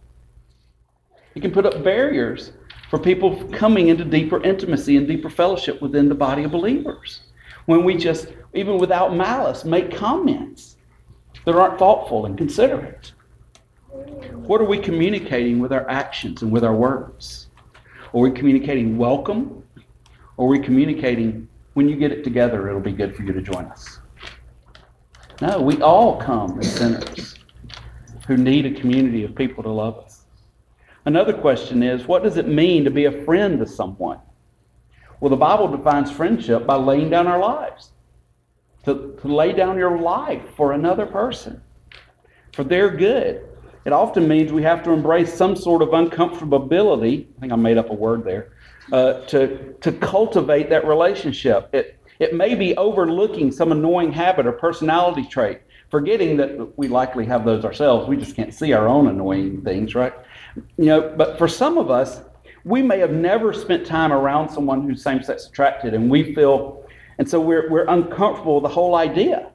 [1.36, 2.54] It can put up barriers
[2.90, 7.22] for people coming into deeper intimacy and deeper fellowship within the body of believers.
[7.66, 10.78] When we just, even without malice, make comments
[11.46, 13.14] that aren't thoughtful and considerate.
[14.34, 17.48] What are we communicating with our actions and with our words?
[18.14, 19.64] Are we communicating welcome?
[20.38, 23.42] Or are we communicating when you get it together, it'll be good for you to
[23.42, 24.00] join us.
[25.42, 27.36] No, we all come as sinners
[28.28, 30.09] who need a community of people to love us.
[31.10, 34.20] Another question is what does it mean to be a friend to someone?
[35.20, 37.94] Well, the Bible defines friendship by laying down our lives,
[38.86, 41.64] to, to lay down your life for another person,
[42.54, 43.44] for their good.
[43.86, 47.26] It often means we have to embrace some sort of uncomfortability.
[47.38, 48.52] I think I made up a word there
[48.92, 51.74] uh, to, to cultivate that relationship.
[51.74, 57.26] It, it may be overlooking some annoying habit or personality trait, forgetting that we likely
[57.26, 58.08] have those ourselves.
[58.08, 60.14] We just can't see our own annoying things, right?
[60.78, 62.22] You know, but for some of us,
[62.64, 66.86] we may have never spent time around someone who's same sex attracted, and we feel,
[67.18, 69.52] and so we're, we're uncomfortable with the whole idea.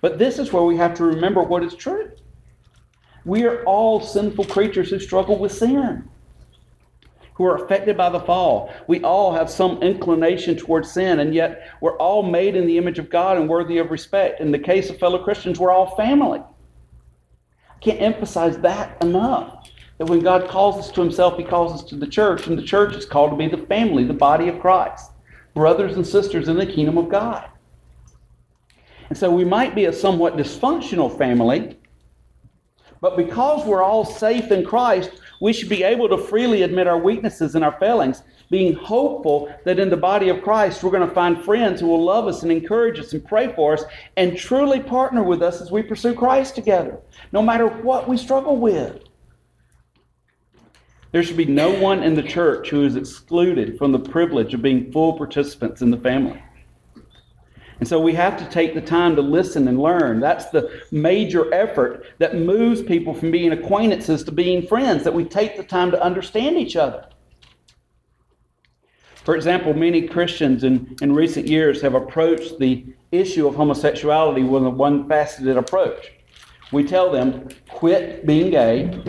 [0.00, 2.10] But this is where we have to remember what is true.
[3.24, 6.08] We are all sinful creatures who struggle with sin
[7.38, 8.74] who are affected by the fall.
[8.88, 12.98] We all have some inclination towards sin, and yet we're all made in the image
[12.98, 14.40] of God and worthy of respect.
[14.40, 16.40] In the case of fellow Christians, we're all family.
[16.40, 19.70] I can't emphasize that enough.
[19.98, 22.62] That when God calls us to Himself, He calls us to the church, and the
[22.62, 25.10] church is called to be the family, the body of Christ,
[25.54, 27.48] brothers and sisters in the kingdom of God.
[29.08, 31.78] And so we might be a somewhat dysfunctional family,
[33.00, 36.98] but because we're all safe in Christ, we should be able to freely admit our
[36.98, 41.14] weaknesses and our failings, being hopeful that in the body of Christ we're going to
[41.14, 43.84] find friends who will love us and encourage us and pray for us
[44.16, 46.98] and truly partner with us as we pursue Christ together,
[47.32, 49.04] no matter what we struggle with.
[51.10, 54.62] There should be no one in the church who is excluded from the privilege of
[54.62, 56.42] being full participants in the family.
[57.80, 60.20] And so we have to take the time to listen and learn.
[60.20, 65.24] That's the major effort that moves people from being acquaintances to being friends, that we
[65.24, 67.06] take the time to understand each other.
[69.24, 74.64] For example, many Christians in, in recent years have approached the issue of homosexuality with
[74.64, 76.12] a one faceted approach.
[76.72, 79.02] We tell them, quit being gay,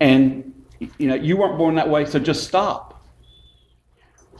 [0.00, 0.53] and
[0.98, 3.02] you know, you weren't born that way, so just stop.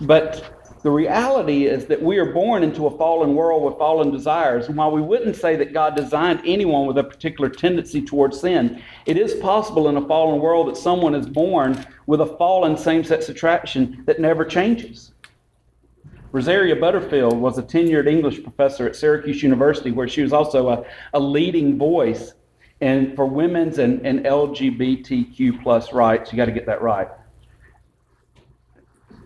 [0.01, 0.55] But
[0.85, 4.69] the reality is that we are born into a fallen world with fallen desires.
[4.69, 8.83] And while we wouldn't say that God designed anyone with a particular tendency towards sin,
[9.07, 13.03] it is possible in a fallen world that someone is born with a fallen same
[13.03, 15.13] sex attraction that never changes.
[16.33, 20.85] Rosaria Butterfield was a tenured English professor at Syracuse University, where she was also a,
[21.15, 22.35] a leading voice
[22.85, 26.31] and for women's and, and LGBTQ plus rights.
[26.31, 27.09] You got to get that right.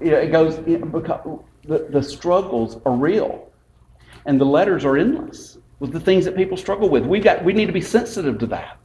[0.00, 3.50] You know, it goes because the, the struggles are real
[4.26, 7.04] and the letters are endless with the things that people struggle with.
[7.04, 8.78] we got, we need to be sensitive to that.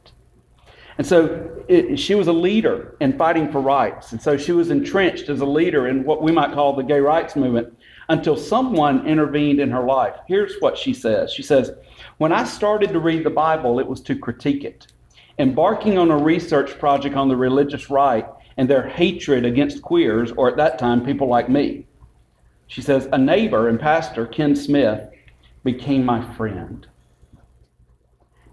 [0.98, 4.10] And so it, she was a leader in fighting for rights.
[4.10, 7.00] And so she was entrenched as a leader in what we might call the gay
[7.00, 10.14] rights movement until someone intervened in her life.
[10.26, 11.72] Here's what she says She says,
[12.18, 14.86] When I started to read the Bible, it was to critique it.
[15.38, 20.48] Embarking on a research project on the religious right and their hatred against queers, or
[20.48, 21.86] at that time, people like me.
[22.66, 25.08] She says, A neighbor and pastor, Ken Smith,
[25.64, 26.86] became my friend.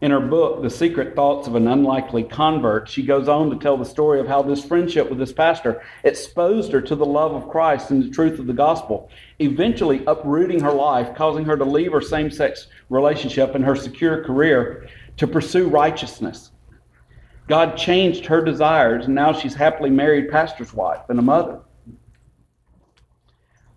[0.02, 3.78] In her book, The Secret Thoughts of an Unlikely Convert, she goes on to tell
[3.78, 7.48] the story of how this friendship with this pastor exposed her to the love of
[7.48, 11.92] Christ and the truth of the gospel, eventually uprooting her life, causing her to leave
[11.92, 16.50] her same sex relationship and her secure career to pursue righteousness.
[17.48, 21.60] God changed her desires, and now she's happily married pastor's wife and a mother.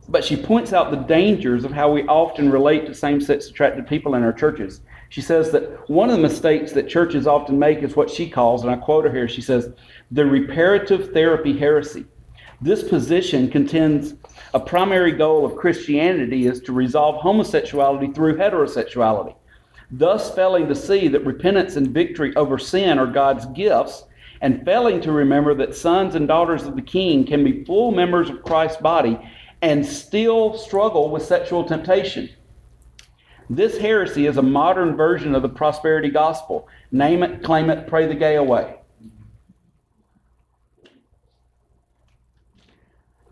[0.08, 3.87] But she points out the dangers of how we often relate to same sex attracted
[3.87, 4.80] people in our churches.
[5.14, 8.62] She says that one of the mistakes that churches often make is what she calls,
[8.62, 9.72] and I quote her here, she says,
[10.11, 12.07] the reparative therapy heresy.
[12.61, 14.14] This position contends
[14.55, 19.37] a primary goal of Christianity is to resolve homosexuality through heterosexuality,
[19.92, 24.07] thus failing to see that repentance and victory over sin are God's gifts,
[24.40, 28.31] and failing to remember that sons and daughters of the King can be full members
[28.31, 29.16] of Christ's body
[29.62, 32.31] and still struggle with sexual temptation.
[33.50, 38.07] This heresy is a modern version of the prosperity gospel name it, claim it, pray
[38.07, 38.76] the gay away.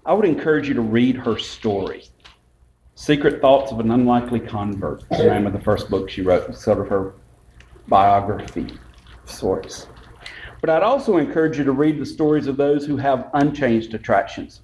[0.05, 2.05] I would encourage you to read her story.
[2.95, 6.81] Secret Thoughts of an Unlikely Convert, the name of the first book she wrote, sort
[6.81, 7.15] of her
[7.89, 8.67] biography
[9.23, 9.87] of sorts.
[10.61, 14.61] But I'd also encourage you to read the stories of those who have unchanged attractions.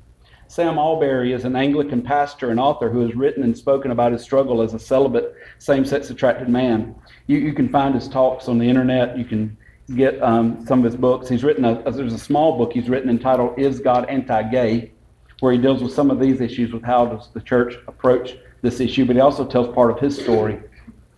[0.48, 4.22] Sam Allberry is an Anglican pastor and author who has written and spoken about his
[4.22, 6.94] struggle as a celibate, same sex attracted man.
[7.26, 9.18] You, you can find his talks on the internet.
[9.18, 9.58] You can
[9.94, 11.28] get um, some of his books.
[11.28, 14.92] He's written a, there's a small book he's written entitled Is God Anti Gay,
[15.40, 18.80] where he deals with some of these issues with how does the church approach this
[18.80, 20.58] issue, but he also tells part of his story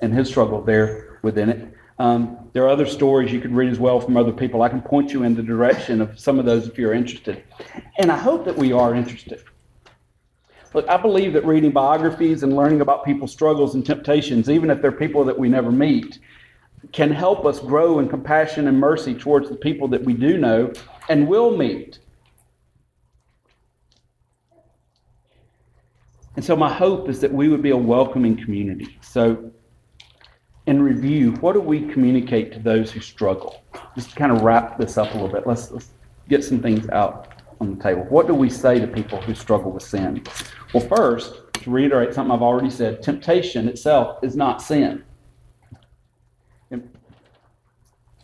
[0.00, 1.69] and his struggle there within it.
[2.00, 4.62] Um, there are other stories you could read as well from other people.
[4.62, 7.44] I can point you in the direction of some of those if you're interested.
[7.98, 9.44] And I hope that we are interested.
[10.72, 14.80] Look, I believe that reading biographies and learning about people's struggles and temptations, even if
[14.80, 16.20] they're people that we never meet,
[16.92, 20.72] can help us grow in compassion and mercy towards the people that we do know
[21.10, 21.98] and will meet.
[26.36, 28.96] And so, my hope is that we would be a welcoming community.
[29.02, 29.52] So,
[30.70, 33.64] in review, what do we communicate to those who struggle?
[33.96, 35.44] Just to kind of wrap this up a little bit.
[35.44, 35.90] Let's, let's
[36.28, 38.04] get some things out on the table.
[38.04, 40.22] What do we say to people who struggle with sin?
[40.72, 45.02] Well, first, to reiterate something I've already said, temptation itself is not sin.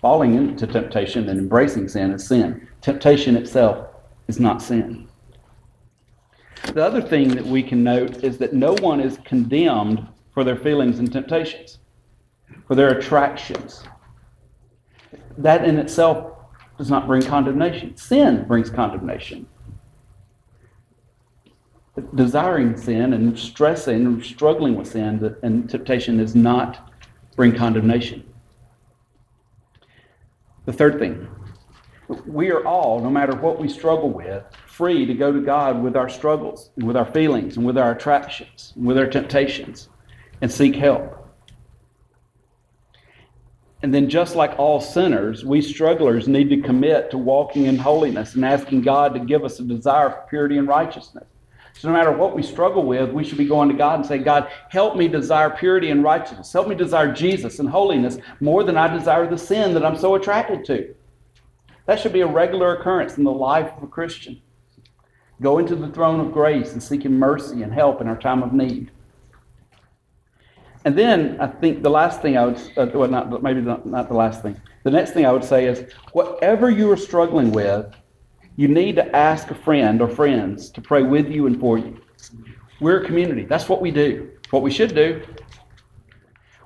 [0.01, 2.69] Falling into temptation and embracing sin is sin.
[2.81, 3.89] Temptation itself
[4.29, 5.09] is not sin.
[6.73, 10.57] The other thing that we can note is that no one is condemned for their
[10.57, 11.79] feelings and temptations
[12.67, 13.85] for their attractions.
[15.39, 16.33] That in itself
[16.79, 17.97] does not bring condemnation.
[17.97, 19.47] Sin brings condemnation.
[22.15, 26.93] Desiring sin and stressing and struggling with sin and temptation does not
[27.37, 28.25] bring condemnation.
[30.67, 31.29] The third thing,
[32.27, 35.97] we are all, no matter what we struggle with, free to go to God with
[35.97, 39.89] our struggles, and with our feelings, and with our attractions, and with our temptations,
[40.41, 41.26] and seek help.
[43.83, 48.35] And then, just like all sinners, we strugglers need to commit to walking in holiness
[48.35, 51.27] and asking God to give us a desire for purity and righteousness.
[51.79, 54.17] So, no matter what we struggle with, we should be going to God and say,
[54.17, 56.51] God, help me desire purity and righteousness.
[56.53, 60.15] Help me desire Jesus and holiness more than I desire the sin that I'm so
[60.15, 60.95] attracted to.
[61.85, 64.41] That should be a regular occurrence in the life of a Christian.
[65.43, 68.55] Going to the throne of grace and seeking mercy and help in our time of
[68.55, 68.91] need.
[70.87, 74.07] And then I think the last thing I would, uh, well, not, maybe not, not
[74.07, 74.59] the last thing.
[74.85, 77.93] The next thing I would say is whatever you are struggling with,
[78.55, 82.01] you need to ask a friend or friends to pray with you and for you.
[82.81, 83.45] We're a community.
[83.47, 84.31] That's what we do.
[84.51, 85.27] What we should do.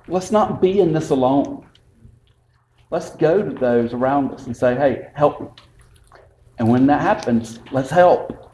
[0.07, 1.65] Let's not be in this alone.
[2.91, 5.47] Let's go to those around us and say, hey, help me.
[6.59, 8.53] And when that happens, let's help.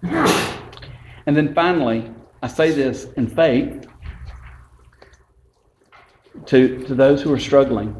[0.00, 2.10] And then finally,
[2.42, 3.86] I say this in faith
[6.46, 7.96] to, to those who are struggling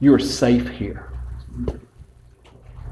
[0.00, 1.10] you are safe here.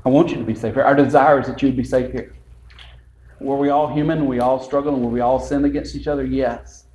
[0.05, 0.83] I want you to be safe here.
[0.83, 2.35] Our desire is that you would be safe here.
[3.41, 4.27] Were we all human?
[4.27, 6.25] We all struggle and were we all sin against each other?
[6.25, 6.87] Yes.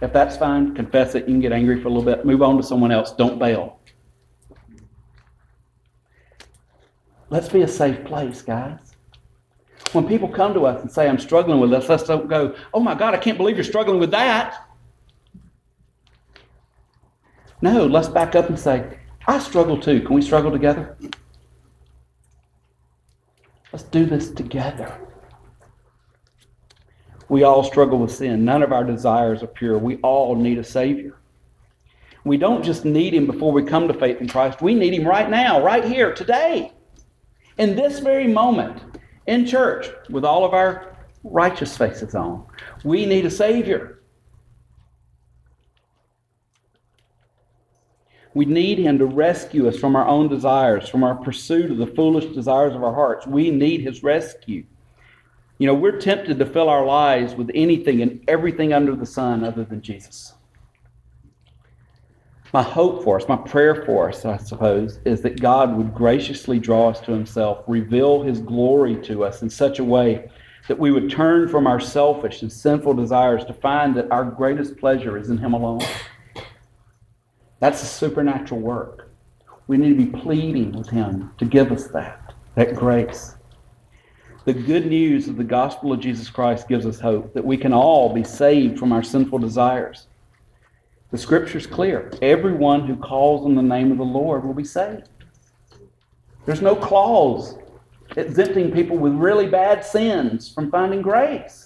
[0.00, 1.26] If that's fine, confess it.
[1.26, 2.24] You can get angry for a little bit.
[2.24, 3.12] Move on to someone else.
[3.12, 3.80] Don't bail.
[7.30, 8.94] Let's be a safe place, guys.
[9.92, 12.80] When people come to us and say, I'm struggling with this, let's don't go, oh
[12.80, 14.68] my God, I can't believe you're struggling with that.
[17.62, 20.00] No, let's back up and say, I struggle too.
[20.00, 20.96] Can we struggle together?
[23.72, 24.98] Let's do this together.
[27.28, 28.44] We all struggle with sin.
[28.44, 29.78] None of our desires are pure.
[29.78, 31.18] We all need a Savior.
[32.24, 34.60] We don't just need Him before we come to faith in Christ.
[34.60, 36.72] We need Him right now, right here, today.
[37.58, 38.82] In this very moment,
[39.26, 42.44] in church, with all of our righteous faces on.
[42.84, 44.01] We need a Savior.
[48.34, 51.86] We need Him to rescue us from our own desires, from our pursuit of the
[51.86, 53.26] foolish desires of our hearts.
[53.26, 54.64] We need His rescue.
[55.58, 59.44] You know, we're tempted to fill our lives with anything and everything under the sun
[59.44, 60.32] other than Jesus.
[62.52, 66.58] My hope for us, my prayer for us, I suppose, is that God would graciously
[66.58, 70.30] draw us to Himself, reveal His glory to us in such a way
[70.68, 74.76] that we would turn from our selfish and sinful desires to find that our greatest
[74.76, 75.80] pleasure is in Him alone.
[77.62, 79.08] That's a supernatural work.
[79.68, 83.36] We need to be pleading with Him to give us that, that grace.
[84.44, 87.72] The good news of the gospel of Jesus Christ gives us hope that we can
[87.72, 90.08] all be saved from our sinful desires.
[91.12, 92.10] The scripture's clear.
[92.20, 95.08] Everyone who calls on the name of the Lord will be saved.
[96.46, 97.56] There's no clause
[98.16, 101.61] exempting people with really bad sins from finding grace.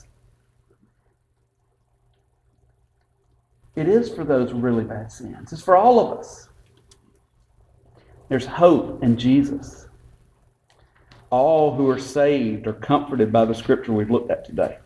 [3.77, 5.53] It is for those really bad sins.
[5.53, 6.49] It's for all of us.
[8.29, 9.87] There's hope in Jesus.
[11.31, 14.79] All who are saved are comforted by the scripture we've looked at today.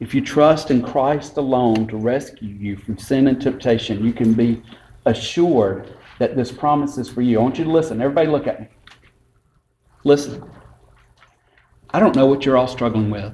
[0.00, 4.34] If you trust in Christ alone to rescue you from sin and temptation, you can
[4.34, 4.62] be
[5.06, 7.38] assured that this promise is for you.
[7.38, 8.02] I want you to listen.
[8.02, 8.68] Everybody, look at me.
[10.04, 10.42] Listen.
[11.90, 13.32] I don't know what you're all struggling with.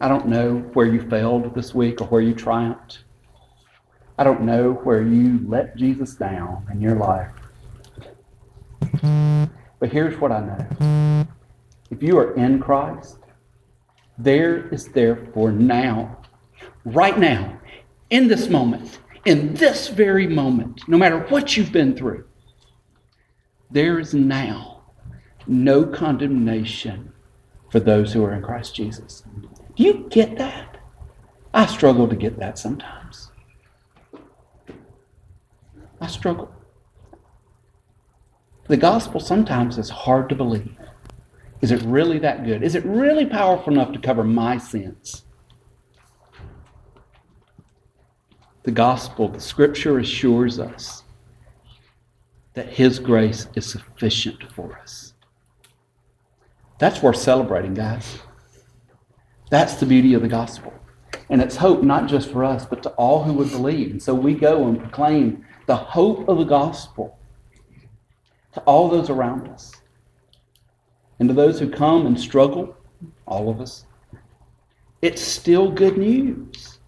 [0.00, 3.04] I don't know where you failed this week or where you triumphed.
[4.18, 7.30] I don't know where you let Jesus down in your life.
[9.78, 11.26] But here's what I know.
[11.90, 13.18] If you are in Christ,
[14.18, 16.18] there is therefore now,
[16.84, 17.60] right now,
[18.08, 22.24] in this moment, in this very moment, no matter what you've been through,
[23.70, 24.82] there is now
[25.46, 27.12] no condemnation
[27.70, 29.22] for those who are in Christ Jesus.
[29.74, 30.78] Do you get that?
[31.52, 33.25] I struggle to get that sometimes.
[36.00, 36.50] I struggle.
[38.68, 40.76] The gospel sometimes is hard to believe.
[41.60, 42.62] Is it really that good?
[42.62, 45.22] Is it really powerful enough to cover my sins?
[48.64, 51.04] The gospel, the scripture assures us
[52.54, 55.14] that His grace is sufficient for us.
[56.78, 58.18] That's worth celebrating, guys.
[59.50, 60.74] That's the beauty of the gospel.
[61.30, 63.92] And it's hope not just for us, but to all who would believe.
[63.92, 67.18] And so we go and proclaim the hope of the gospel
[68.52, 69.72] to all those around us.
[71.18, 72.76] And to those who come and struggle,
[73.26, 73.84] all of us,
[75.02, 76.78] it's still good news.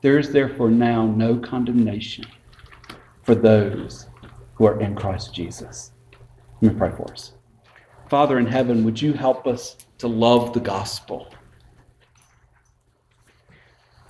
[0.00, 2.24] There is therefore now no condemnation
[3.22, 4.08] for those
[4.54, 5.92] who are in Christ Jesus.
[6.60, 7.32] Let me pray for us.
[8.08, 11.32] Father in heaven, would you help us to love the gospel?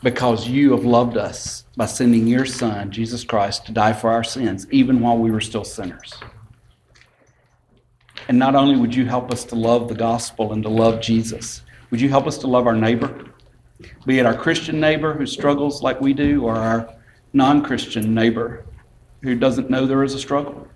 [0.02, 4.24] Because you have loved us by sending your Son, Jesus Christ, to die for our
[4.24, 6.14] sins, even while we were still sinners.
[8.28, 11.62] And not only would you help us to love the gospel and to love Jesus,
[11.90, 13.26] would you help us to love our neighbor?
[14.06, 16.94] Be it our Christian neighbor who struggles like we do, or our
[17.32, 18.64] non Christian neighbor
[19.22, 20.66] who doesn't know there is a struggle.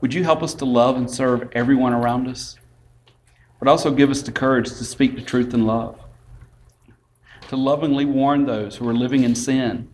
[0.00, 2.56] Would you help us to love and serve everyone around us?
[3.58, 5.97] But also give us the courage to speak the truth in love,
[7.48, 9.88] to lovingly warn those who are living in sin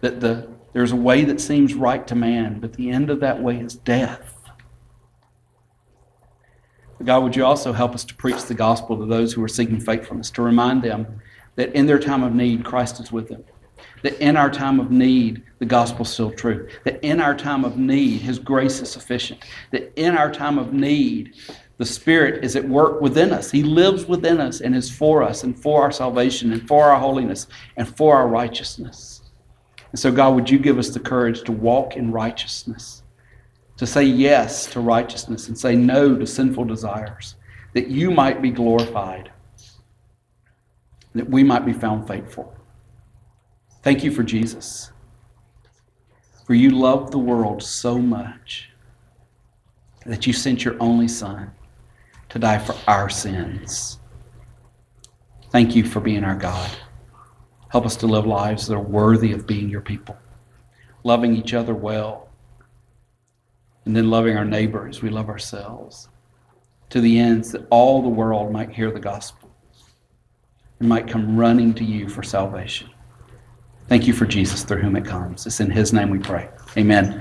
[0.00, 3.42] that the, there's a way that seems right to man, but the end of that
[3.42, 4.34] way is death.
[7.02, 9.80] God, would you also help us to preach the gospel to those who are seeking
[9.80, 11.20] faithfulness, to remind them
[11.56, 13.44] that in their time of need, Christ is with them.
[14.02, 16.68] That in our time of need, the gospel is still true.
[16.84, 19.44] That in our time of need, His grace is sufficient.
[19.72, 21.34] That in our time of need,
[21.78, 23.50] the Spirit is at work within us.
[23.50, 26.98] He lives within us and is for us and for our salvation and for our
[26.98, 29.22] holiness and for our righteousness.
[29.92, 33.02] And so, God, would you give us the courage to walk in righteousness,
[33.76, 37.36] to say yes to righteousness and say no to sinful desires,
[37.74, 39.30] that you might be glorified,
[41.14, 42.54] that we might be found faithful.
[43.82, 44.92] Thank you for Jesus.
[46.46, 48.70] For you loved the world so much
[50.06, 51.50] that you sent your only Son
[52.28, 53.98] to die for our sins.
[55.50, 56.70] Thank you for being our God.
[57.68, 60.16] Help us to live lives that are worthy of being your people,
[61.04, 62.28] loving each other well,
[63.84, 66.08] and then loving our neighbor as we love ourselves,
[66.90, 69.50] to the ends that all the world might hear the gospel
[70.80, 72.90] and might come running to you for salvation.
[73.88, 75.46] Thank you for Jesus through whom it comes.
[75.46, 76.48] It's in his name we pray.
[76.76, 77.14] Amen.